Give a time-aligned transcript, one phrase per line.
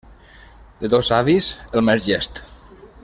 [0.83, 1.51] De dos savis,
[1.81, 2.43] el més llest.